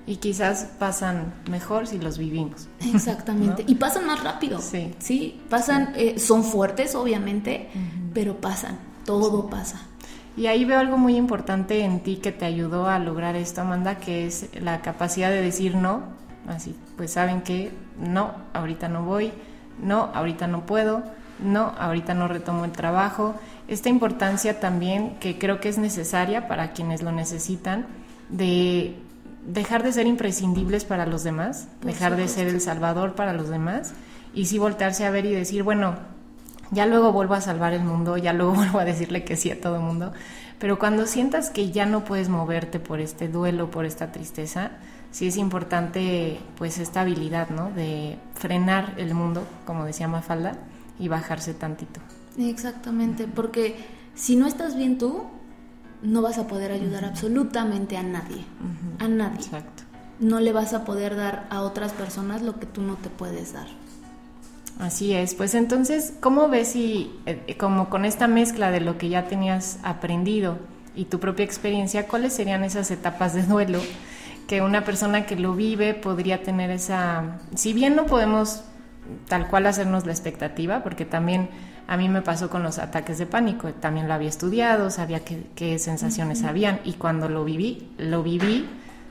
[0.06, 2.68] Y quizás pasan mejor si los vivimos.
[2.94, 3.64] Exactamente.
[3.68, 4.60] Y pasan más rápido.
[4.60, 4.94] Sí.
[4.98, 7.70] Sí, pasan, eh, son fuertes obviamente,
[8.12, 9.80] pero pasan, todo pasa.
[10.36, 13.96] Y ahí veo algo muy importante en ti que te ayudó a lograr esto, Amanda,
[13.96, 16.02] que es la capacidad de decir no.
[16.48, 19.32] Así, pues saben que no, ahorita no voy,
[19.80, 21.02] no, ahorita no puedo,
[21.42, 23.34] no, ahorita no retomo el trabajo.
[23.68, 27.86] Esta importancia también que creo que es necesaria para quienes lo necesitan,
[28.28, 28.96] de
[29.46, 33.92] dejar de ser imprescindibles para los demás, dejar de ser el salvador para los demás
[34.34, 35.96] y sí voltearse a ver y decir, bueno,
[36.72, 39.60] ya luego vuelvo a salvar el mundo, ya luego vuelvo a decirle que sí a
[39.60, 40.12] todo el mundo,
[40.58, 44.72] pero cuando sientas que ya no puedes moverte por este duelo, por esta tristeza,
[45.10, 47.70] sí es importante pues esta habilidad, ¿no?
[47.70, 50.58] De frenar el mundo, como decía Mafalda,
[50.98, 52.00] y bajarse tantito.
[52.38, 53.76] Exactamente, porque
[54.14, 55.24] si no estás bien tú,
[56.02, 58.44] no vas a poder ayudar absolutamente a nadie,
[58.98, 59.44] a nadie.
[59.44, 59.84] Exacto.
[60.18, 63.52] No le vas a poder dar a otras personas lo que tú no te puedes
[63.52, 63.66] dar.
[64.78, 69.08] Así es, pues entonces, ¿cómo ves si, eh, como con esta mezcla de lo que
[69.08, 70.58] ya tenías aprendido
[70.94, 73.80] y tu propia experiencia, cuáles serían esas etapas de duelo
[74.46, 78.64] que una persona que lo vive podría tener esa, si bien no podemos
[79.28, 81.48] tal cual hacernos la expectativa, porque también
[81.86, 85.78] a mí me pasó con los ataques de pánico, también lo había estudiado, sabía qué,
[85.78, 88.68] sensaciones habían y cuando lo viví, lo viví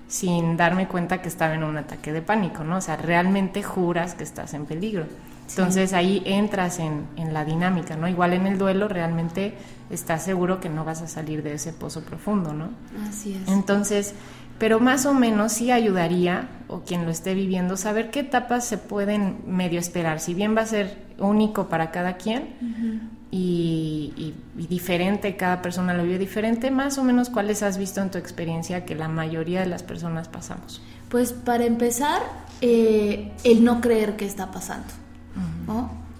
[0.08, 2.78] sin darme cuenta que estaba en un ataque de pánico, ¿no?
[2.78, 5.06] O sea, realmente juras que estás en peligro.
[5.52, 8.08] Entonces ahí entras en, en, la dinámica, ¿no?
[8.08, 9.54] Igual en el duelo realmente
[9.90, 12.70] estás seguro que no vas a salir de ese pozo profundo, ¿no?
[13.08, 13.52] Así es.
[13.52, 14.16] Entonces,
[14.62, 18.78] pero más o menos sí ayudaría, o quien lo esté viviendo, saber qué etapas se
[18.78, 20.20] pueden medio esperar.
[20.20, 26.04] Si bien va a ser único para cada quien y, y, diferente, cada persona lo
[26.04, 29.66] vive diferente, más o menos cuáles has visto en tu experiencia que la mayoría de
[29.66, 30.80] las personas pasamos.
[31.10, 32.22] Pues para empezar,
[32.62, 34.88] eh, el no creer que está pasando.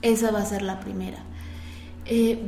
[0.02, 1.20] Esa va a ser la primera.
[2.06, 2.40] Eh,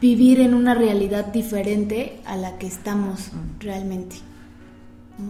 [0.00, 4.16] vivir en una realidad diferente a la que estamos realmente.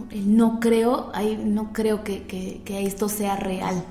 [0.09, 1.11] El no creo,
[1.45, 3.83] no creo que, esto sea real.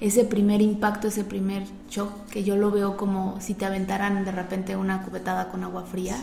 [0.00, 4.30] Ese primer impacto, ese primer shock, que yo lo veo como si te aventaran de
[4.30, 6.16] repente una cubetada con agua fría.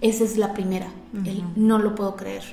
[0.00, 0.88] Esa es la primera,
[1.24, 2.44] el no lo puedo creer.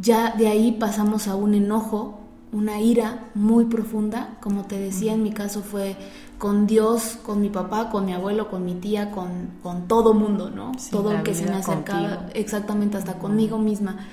[0.00, 5.22] Ya de ahí pasamos a un enojo una ira muy profunda, como te decía, en
[5.22, 5.96] mi caso fue
[6.38, 10.50] con Dios, con mi papá, con mi abuelo, con mi tía, con, con todo mundo,
[10.50, 10.72] ¿no?
[10.90, 14.06] todo el que se me acercaba, exactamente, hasta conmigo misma.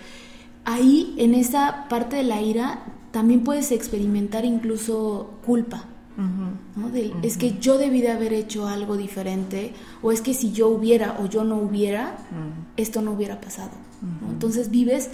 [0.65, 5.86] Ahí, en esa parte de la ira, también puedes experimentar incluso culpa.
[6.15, 6.91] ¿no?
[7.24, 11.17] Es que yo debí de haber hecho algo diferente, o es que si yo hubiera
[11.19, 12.17] o yo no hubiera,
[12.78, 13.72] esto no hubiera pasado.
[14.30, 15.10] Entonces vives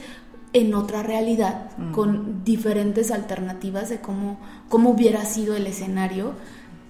[0.54, 1.92] en otra realidad, mm.
[1.92, 6.34] con diferentes alternativas de cómo, cómo hubiera sido el escenario,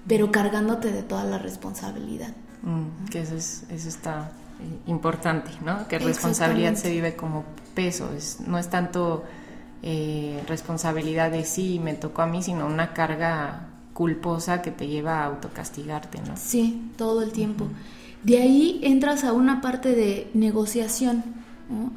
[0.07, 2.33] pero cargándote de toda la responsabilidad.
[2.61, 5.87] Mm, que eso, es, eso está eh, importante, ¿no?
[5.87, 7.43] Que responsabilidad se vive como
[7.73, 9.23] peso, es, no es tanto
[9.83, 15.21] eh, responsabilidad de sí, me tocó a mí, sino una carga culposa que te lleva
[15.21, 16.35] a autocastigarte, ¿no?
[16.37, 17.67] Sí, todo el tiempo.
[18.23, 21.23] De ahí entras a una parte de negociación,
[21.69, 21.91] ¿no?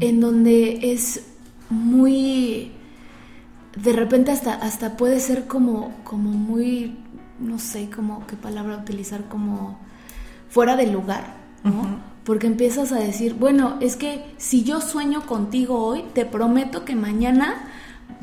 [0.00, 1.26] En donde es
[1.70, 2.72] muy
[3.76, 6.98] de repente hasta, hasta puede ser como, como muy,
[7.38, 9.78] no sé, como qué palabra utilizar, como
[10.48, 12.12] fuera de lugar, ¿no?
[12.24, 16.94] Porque empiezas a decir, bueno, es que si yo sueño contigo hoy, te prometo que
[16.94, 17.68] mañana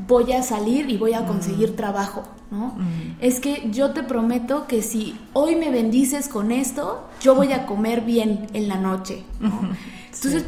[0.06, 2.76] voy a salir y voy a conseguir trabajo, ¿no?
[3.20, 7.66] Es que yo te prometo que si hoy me bendices con esto, yo voy a
[7.66, 10.44] comer bien en la noche, Entonces,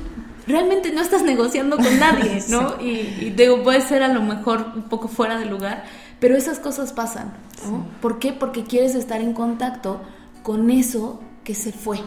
[0.53, 2.81] realmente no estás negociando con nadie, ¿no?
[2.81, 5.85] Y, y, digo, puede ser a lo mejor un poco fuera de lugar,
[6.21, 7.33] pero esas cosas pasan,
[7.67, 7.85] ¿no?
[8.01, 8.33] ¿Por qué?
[8.33, 10.01] Porque quieres estar en contacto
[10.45, 11.99] con eso que se fue,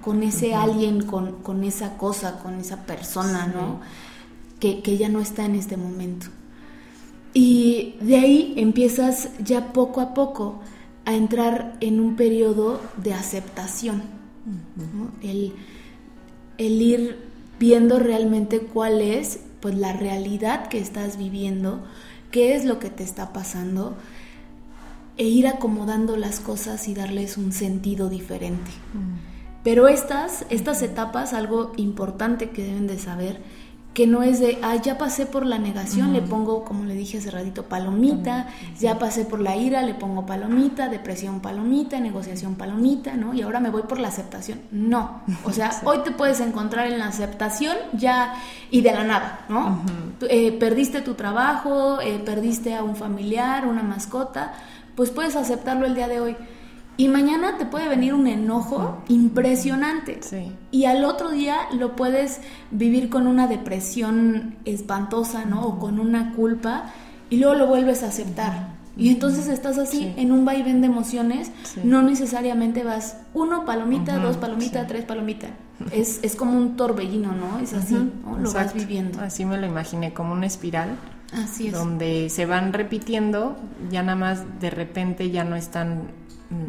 [0.00, 3.80] con ese alguien, con, con, esa cosa, con esa persona, ¿no?
[4.58, 6.26] Que, que, ya no está en este momento.
[7.34, 10.60] Y de ahí empiezas ya poco a poco
[11.04, 14.02] a entrar en un periodo de aceptación,
[15.22, 15.52] el,
[16.58, 17.18] el, ir
[17.58, 21.82] viendo realmente cuál es pues la realidad que estás viviendo,
[22.30, 23.96] qué es lo que te está pasando
[25.16, 28.70] e ir acomodando las cosas y darles un sentido diferente.
[29.62, 33.40] Pero estas, estas etapas, algo importante que deben de saber,
[33.94, 37.18] que no es de, ah, ya pasé por la negación, le pongo, como le dije
[37.18, 38.48] hace ratito, palomita,
[38.80, 43.34] ya pasé por la ira, le pongo palomita, depresión palomita, negociación palomita, ¿no?
[43.34, 44.60] Y ahora me voy por la aceptación.
[44.72, 48.34] No, o sea, hoy te puedes encontrar en la aceptación ya
[48.68, 49.80] y de la nada, ¿no?
[50.28, 54.54] Eh, perdiste tu trabajo, eh, perdiste a un familiar, una mascota,
[54.96, 56.36] pues puedes aceptarlo el día de hoy
[56.96, 60.20] y mañana te puede venir un enojo impresionante.
[60.70, 65.62] Y al otro día lo puedes vivir con una depresión espantosa, ¿no?
[65.62, 66.92] O con una culpa
[67.30, 68.74] y luego lo vuelves a aceptar.
[68.96, 71.50] Y entonces estás así en un vaivén de emociones,
[71.82, 75.48] no necesariamente vas uno palomita, dos palomita, tres palomita.
[75.90, 77.58] Es, es como un torbellino, ¿no?
[77.58, 78.38] Es así, ¿no?
[78.38, 79.20] Lo vas viviendo.
[79.20, 80.90] Así me lo imaginé, como una espiral.
[81.32, 81.72] Así es.
[81.72, 83.56] Donde se van repitiendo,
[83.90, 86.12] ya nada más de repente ya no están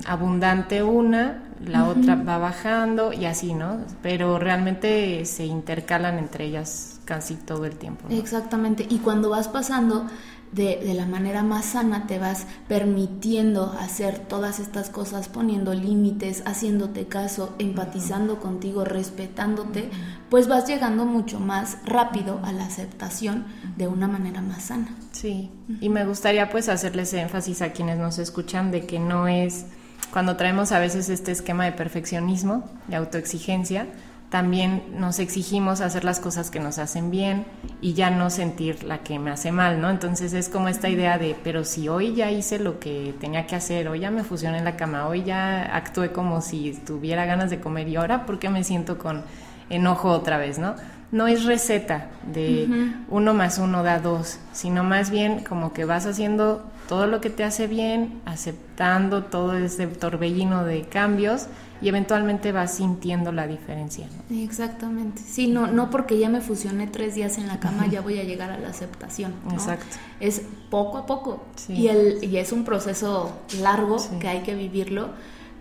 [0.06, 3.80] abundante una, la otra va bajando y así, ¿no?
[4.02, 8.08] Pero realmente se intercalan entre ellas casi todo el tiempo.
[8.10, 10.08] Exactamente, y cuando vas pasando
[10.52, 16.44] de, de, la manera más sana, te vas permitiendo hacer todas estas cosas, poniendo límites,
[16.46, 19.90] haciéndote caso, empatizando contigo, respetándote,
[20.30, 23.46] pues vas llegando mucho más rápido a la aceptación
[23.78, 24.96] de una manera más sana.
[25.12, 29.66] Sí, y me gustaría pues hacerles énfasis a quienes nos escuchan de que no es,
[30.12, 33.88] cuando traemos a veces este esquema de perfeccionismo, de autoexigencia,
[34.30, 37.46] también nos exigimos hacer las cosas que nos hacen bien
[37.80, 39.90] y ya no sentir la que me hace mal, ¿no?
[39.90, 43.56] Entonces es como esta idea de, pero si hoy ya hice lo que tenía que
[43.56, 47.50] hacer, hoy ya me fusioné en la cama, hoy ya actué como si tuviera ganas
[47.50, 49.24] de comer y ahora, ¿por qué me siento con
[49.70, 50.76] enojo otra vez, no?
[51.12, 56.06] No es receta de uno más uno da dos, sino más bien como que vas
[56.06, 61.48] haciendo todo lo que te hace bien, aceptando todo ese torbellino de cambios
[61.82, 64.08] y eventualmente vas sintiendo la diferencia.
[64.32, 65.22] Exactamente.
[65.22, 68.24] Sí, no, no porque ya me fusioné tres días en la cama ya voy a
[68.24, 69.34] llegar a la aceptación.
[69.52, 69.98] Exacto.
[70.20, 71.44] Es poco a poco.
[71.68, 75.10] Y, el, y es un proceso largo que hay que vivirlo,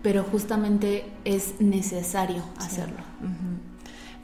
[0.03, 3.03] pero justamente es necesario hacerlo.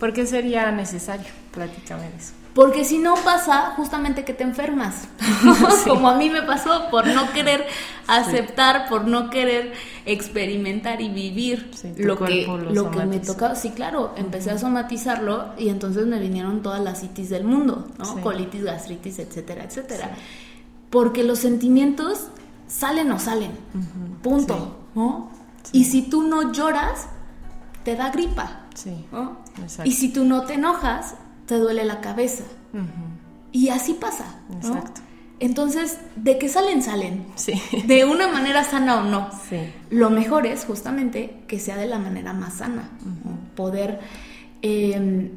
[0.01, 1.27] ¿Por qué sería necesario?
[1.53, 2.33] Platícame eso.
[2.55, 5.07] Porque si no pasa justamente que te enfermas,
[5.87, 7.65] como a mí me pasó, por no querer
[8.09, 9.73] aceptar, por no querer
[10.07, 13.55] experimentar y vivir lo que, lo, que me tocaba.
[13.55, 18.21] Sí, claro, empecé a somatizarlo y entonces me vinieron todas las citis del mundo, ¿no?
[18.21, 20.11] Colitis, gastritis, etcétera, etcétera.
[20.89, 22.29] Porque los sentimientos
[22.67, 23.53] salen o salen,
[24.23, 25.31] punto, ¿no?
[25.73, 27.07] Y si tú no lloras,
[27.85, 28.63] te da gripa.
[28.75, 29.07] Sí.
[29.85, 31.15] Y si tú no te enojas,
[31.47, 32.45] te duele la cabeza.
[33.53, 34.41] Y así pasa.
[34.55, 35.01] Exacto.
[35.41, 37.27] Entonces, de que salen, salen.
[37.35, 37.55] Sí.
[37.87, 39.31] De una manera sana o no.
[39.49, 39.73] Sí.
[39.89, 42.91] Lo mejor es justamente que sea de la manera más sana.
[43.57, 44.01] Poder,
[44.61, 45.31] em,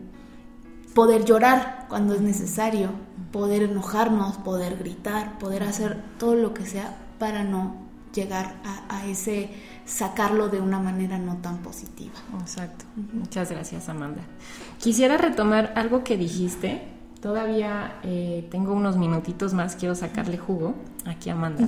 [0.93, 2.89] poder llorar cuando es necesario,
[3.31, 7.77] poder enojarnos, poder gritar, poder hacer todo lo que sea para no
[8.13, 8.55] llegar
[8.89, 9.49] a ese
[9.93, 12.13] sacarlo de una manera no tan positiva.
[12.39, 12.85] Exacto.
[13.13, 14.23] Muchas gracias, Amanda.
[14.79, 16.81] Quisiera retomar algo que dijiste.
[17.21, 20.75] Todavía eh, tengo unos minutitos más, quiero sacarle jugo
[21.05, 21.65] aquí a Amanda.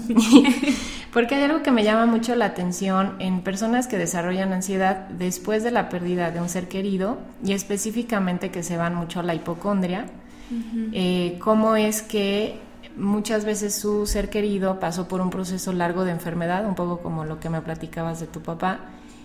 [1.13, 5.63] Porque hay algo que me llama mucho la atención en personas que desarrollan ansiedad después
[5.63, 9.34] de la pérdida de un ser querido y específicamente que se van mucho a la
[9.34, 10.07] hipocondria.
[10.91, 12.59] Eh, cómo es que
[12.98, 17.26] muchas veces su ser querido pasó por un proceso largo de enfermedad, un poco como
[17.26, 18.80] lo que me platicabas de tu papá,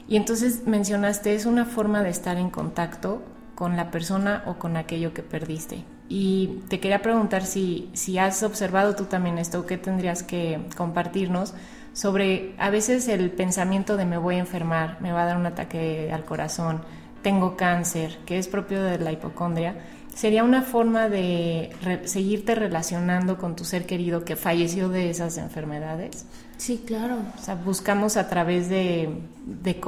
[0.09, 3.23] y entonces mencionaste, es una forma de estar en contacto
[3.55, 5.85] con la persona o con aquello que perdiste.
[6.09, 11.55] Y te quería preguntar si, si has observado tú también esto, ¿qué tendrías que compartirnos
[11.93, 15.47] sobre a veces el pensamiento de me voy a enfermar, me va a dar un
[15.47, 16.81] ataque al corazón,
[17.23, 19.77] tengo cáncer, que es propio de la hipocondria?
[20.15, 21.71] ¿Sería una forma de
[22.05, 26.27] seguirte relacionando con tu ser querido que falleció de esas enfermedades?
[26.59, 27.17] Sí, claro.
[27.39, 29.09] O sea, buscamos a través de,
[29.47, 29.81] de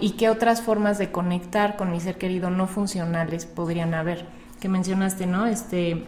[0.00, 4.26] y qué otras formas de conectar con mi ser querido no funcionales podrían haber
[4.60, 5.46] que mencionaste, ¿no?
[5.46, 6.04] Este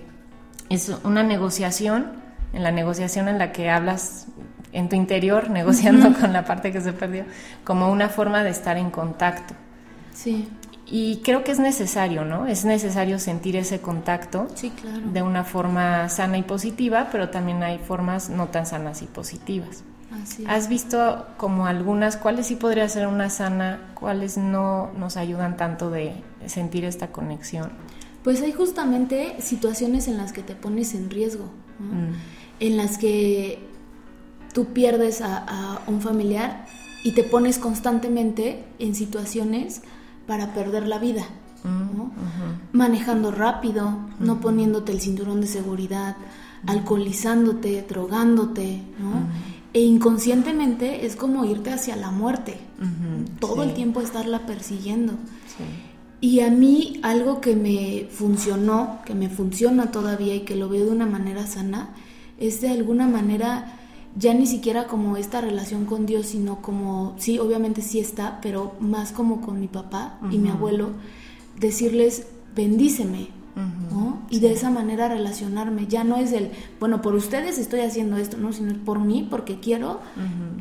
[0.69, 2.13] es una negociación,
[2.53, 4.27] en la negociación en la que hablas
[4.73, 7.25] en tu interior, negociando con la parte que se perdió,
[7.65, 9.55] como una forma de estar en contacto.
[10.15, 10.49] Sí.
[10.91, 12.47] Y creo que es necesario, ¿no?
[12.47, 15.03] Es necesario sentir ese contacto sí, claro.
[15.13, 19.85] de una forma sana y positiva, pero también hay formas no tan sanas y positivas.
[20.11, 25.59] Así ¿Has visto como algunas, cuáles sí podría ser una sana, cuáles no nos ayudan
[25.59, 26.15] tanto de
[26.47, 27.71] sentir esta conexión?
[28.25, 31.45] Pues hay justamente situaciones en las que te pones en riesgo,
[31.79, 32.13] mm.
[32.61, 33.59] en las que
[34.53, 36.67] tú pierdes a, un familiar
[37.05, 39.83] y te pones constantemente en situaciones
[40.29, 41.25] para perder la vida.
[41.65, 46.17] Mm, Manejando rápido, no poniéndote el cinturón de seguridad,
[46.67, 48.83] alcoholizándote, drogándote,
[49.75, 52.59] E inconscientemente es como irte hacia la muerte.
[53.41, 55.15] Todo el tiempo estarla persiguiendo.
[56.21, 60.87] Y a mí algo que me funcionó, que me funciona todavía y que lo veo
[60.87, 61.91] de una manera sana,
[62.39, 63.78] es de alguna manera
[64.19, 68.75] ya ni siquiera como esta relación con Dios, sino como, sí, obviamente sí está, pero
[68.81, 70.91] más como con mi papá y mi abuelo,
[71.59, 73.29] decirles, bendíceme,
[73.91, 74.21] ¿no?
[74.31, 75.87] Y de esa manera relacionarme.
[75.87, 76.51] Ya no es el,
[76.81, 78.53] bueno, por ustedes estoy haciendo esto, ¿no?
[78.53, 80.01] Sino por mí, porque quiero,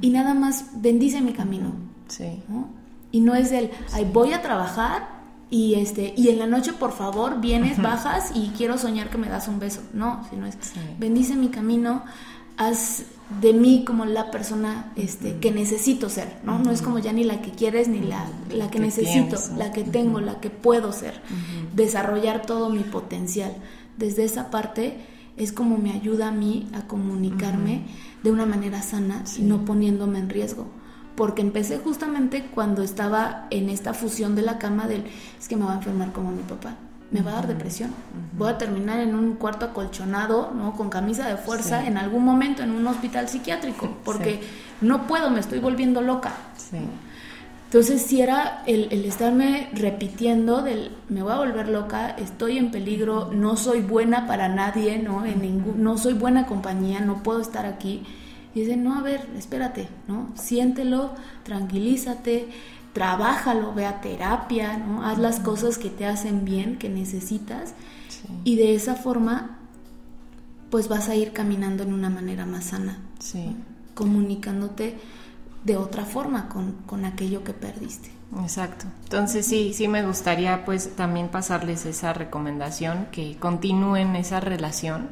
[0.01, 1.73] y nada más bendice mi camino.
[2.07, 2.41] Sí.
[3.11, 5.17] Y no es el, ay, voy a trabajar
[5.49, 9.29] y este y en la noche por favor vienes bajas y quiero soñar que me
[9.29, 10.57] das un beso no sino es
[10.99, 12.03] bendice mi camino
[12.57, 13.05] haz
[13.41, 17.25] de mí como la persona este que necesito ser no no es como ya ni
[17.25, 21.21] la que quieres ni la, la que, necesito la que tengo la que puedo ser.
[21.75, 23.53] Desarrollar todo mi potencial.
[23.97, 24.97] Desde esa parte
[25.35, 27.83] es como me ayuda a mí a comunicarme
[28.23, 30.67] de una manera sana y no poniéndome en riesgo.
[31.15, 35.03] Porque empecé justamente cuando estaba en esta fusión de la cama del,
[35.39, 36.75] es que me va a enfermar como mi papá,
[37.11, 37.91] me va a dar depresión,
[38.37, 40.73] voy a terminar en un cuarto acolchonado, ¿no?
[40.75, 44.41] Con camisa de fuerza en algún momento en un hospital psiquiátrico, porque
[44.81, 46.33] no puedo, me estoy volviendo loca.
[47.65, 52.71] Entonces, si era el, el, estarme repitiendo del me voy a volver loca, estoy en
[52.71, 55.25] peligro, no soy buena para nadie, ¿no?
[55.25, 58.03] En ningún, no soy buena compañía, no puedo estar aquí.
[58.55, 60.29] Y dice, no, a ver, espérate, ¿no?
[60.35, 61.11] Siéntelo,
[61.43, 62.47] tranquilízate,
[62.93, 65.05] trabájalo, ve a terapia, ¿no?
[65.05, 67.73] Haz las cosas que te hacen bien, que necesitas.
[68.43, 69.59] Y de esa forma,
[70.69, 72.99] pues vas a ir caminando en una manera más sana.
[73.19, 73.55] Sí.
[73.93, 74.97] Comunicándote
[75.63, 78.09] de otra forma con, con aquello que perdiste.
[78.41, 78.85] Exacto.
[79.03, 85.09] Entonces sí, sí me gustaría pues también pasarles esa recomendación, que continúen esa relación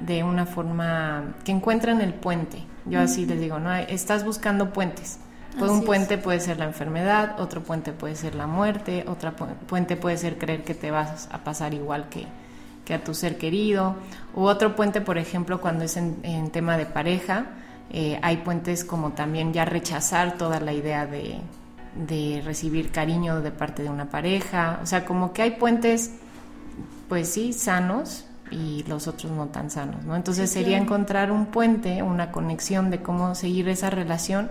[0.00, 3.74] de una forma, que encuentren el puente, yo así les digo, ¿no?
[3.74, 5.18] Estás buscando puentes.
[5.60, 9.32] Un puente puede ser la enfermedad, otro puente puede ser la muerte, otro
[9.66, 12.26] puente puede ser creer que te vas a pasar igual que,
[12.92, 13.96] a tu ser querido,
[14.34, 17.46] u otro puente, por ejemplo, cuando es en, tema de pareja,
[17.90, 21.38] eh, hay puentes como también ya rechazar toda la idea de,
[21.94, 26.12] de recibir cariño de parte de una pareja, o sea, como que hay puentes,
[27.08, 30.14] pues sí, sanos, y los otros no tan sanos, ¿no?
[30.16, 34.50] Entonces sería encontrar un puente, una conexión de cómo seguir esa relación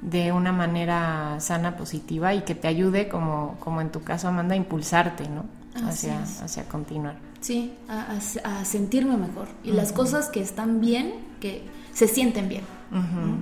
[0.00, 4.54] de una manera sana, positiva y que te ayude, como, como en tu caso, Amanda,
[4.54, 5.44] a impulsarte, ¿no?
[5.86, 7.16] Hacia, hacia continuar.
[7.40, 9.48] Sí, a, sentirme mejor.
[9.62, 12.64] Y las cosas que están bien, que se sienten bien.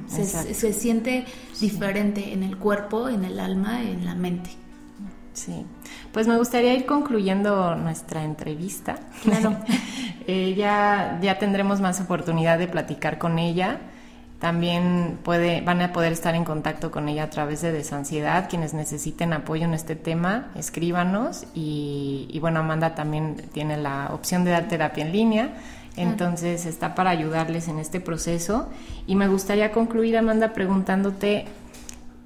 [0.08, 1.24] se, siente
[1.60, 4.50] diferente en el cuerpo, en el alma, en la mente.
[5.32, 5.66] Sí,
[6.12, 8.96] pues me gustaría ir concluyendo nuestra entrevista.
[9.22, 9.56] Claro.
[10.26, 13.80] eh, ya, ya tendremos más oportunidad de platicar con ella.
[14.38, 18.48] También puede, van a poder estar en contacto con ella a través de Desansiedad.
[18.50, 21.46] Quienes necesiten apoyo en este tema, escríbanos.
[21.54, 25.50] Y, y bueno, Amanda también tiene la opción de dar terapia en línea.
[25.96, 28.68] Entonces está para ayudarles en este proceso.
[29.06, 31.46] Y me gustaría concluir, Amanda, preguntándote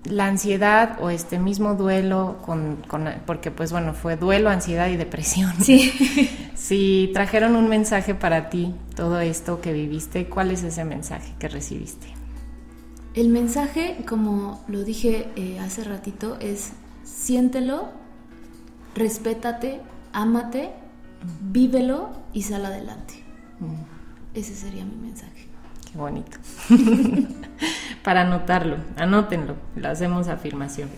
[0.04, 2.78] la ansiedad o este mismo duelo con,
[3.26, 5.92] porque pues bueno fue duelo ansiedad y depresión sí
[6.54, 11.48] si trajeron un mensaje para ti todo esto que viviste cuál es ese mensaje que
[11.48, 12.06] recibiste
[13.14, 16.72] el mensaje como lo dije eh, hace ratito es
[17.04, 17.88] siéntelo
[18.94, 19.80] respétate
[20.14, 20.70] ámate
[21.40, 23.14] vívelo y sal adelante.
[23.58, 24.38] Mm.
[24.38, 25.46] Ese sería mi mensaje.
[25.90, 26.38] Qué bonito.
[28.04, 30.88] Para anotarlo, anótenlo, lo hacemos afirmación.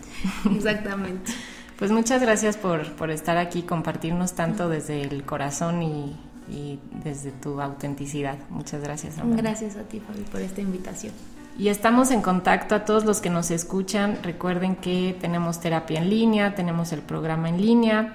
[0.54, 1.32] Exactamente.
[1.82, 8.36] Pues muchas gracias por, estar aquí, compartirnos tanto desde el corazón y, desde tu autenticidad.
[8.50, 9.16] Muchas gracias.
[9.20, 11.12] Gracias a ti, Fabi, por esta invitación.
[11.58, 14.18] Y estamos en contacto a todos los que nos escuchan.
[14.22, 18.12] Recuerden que tenemos terapia en línea, tenemos el programa en línea,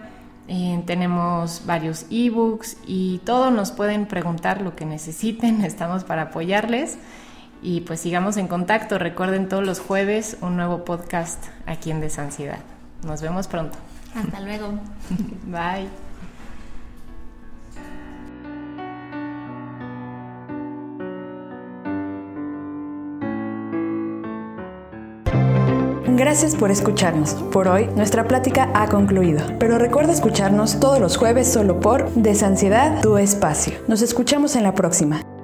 [0.48, 5.62] eh, tenemos varios ebooks y todo nos pueden preguntar lo que necesiten.
[5.66, 6.98] Estamos para apoyarles.
[7.62, 8.97] Y pues sigamos en contacto.
[8.97, 12.60] Recuerden todos los jueves un nuevo podcast aquí en Desansiedad.
[13.03, 13.78] Nos vemos pronto.
[14.16, 14.74] Hasta luego.
[15.45, 15.88] Bye.
[26.18, 27.36] Gracias por escucharnos.
[27.53, 33.01] Por hoy nuestra plática ha concluido, pero recuerda escucharnos todos los jueves solo por Desansiedad,
[33.01, 33.74] tu espacio.
[33.88, 35.37] Nos escuchamos en la próxima.